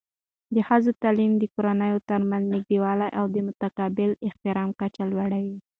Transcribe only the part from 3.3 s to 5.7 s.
د متقابل احترام کچه لوړوي.